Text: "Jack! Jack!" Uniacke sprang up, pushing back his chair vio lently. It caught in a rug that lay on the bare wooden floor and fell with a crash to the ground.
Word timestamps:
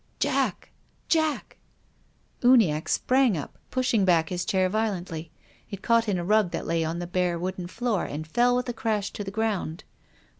"Jack! 0.29 0.71
Jack!" 1.09 1.57
Uniacke 2.41 2.89
sprang 2.89 3.37
up, 3.37 3.59
pushing 3.69 4.03
back 4.03 4.29
his 4.29 4.43
chair 4.45 4.67
vio 4.67 4.89
lently. 4.99 5.29
It 5.69 5.83
caught 5.83 6.09
in 6.09 6.17
a 6.17 6.25
rug 6.25 6.49
that 6.49 6.65
lay 6.65 6.83
on 6.83 6.97
the 6.97 7.05
bare 7.05 7.37
wooden 7.37 7.67
floor 7.67 8.03
and 8.05 8.25
fell 8.25 8.55
with 8.55 8.67
a 8.67 8.73
crash 8.73 9.11
to 9.11 9.23
the 9.23 9.29
ground. 9.29 9.83